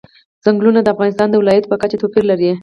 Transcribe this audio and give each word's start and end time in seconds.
چنګلونه 0.43 0.79
د 0.81 0.87
افغانستان 0.93 1.27
د 1.31 1.35
ولایاتو 1.41 1.71
په 1.71 1.77
کچه 1.81 1.97
توپیر 2.01 2.23
لري. 2.31 2.51